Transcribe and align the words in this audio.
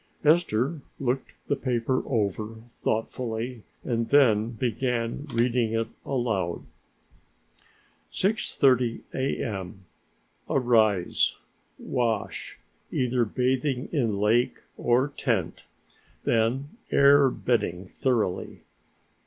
Esther 0.25 0.81
looked 0.99 1.33
the 1.47 1.55
paper 1.55 2.01
over 2.07 2.55
thoughtfully, 2.67 3.61
and 3.83 4.09
then 4.09 4.49
began 4.49 5.27
reading 5.31 5.73
it 5.73 5.89
aloud. 6.03 6.65
6:30 8.11 9.03
A.M. 9.13 9.85
Arise, 10.49 11.35
wash, 11.77 12.57
either 12.89 13.25
bathing 13.25 13.89
in 13.91 14.17
lake 14.17 14.61
or 14.75 15.07
tent, 15.09 15.61
then 16.23 16.69
air 16.89 17.29
bedding 17.29 17.85
thoroughly. 17.85 18.63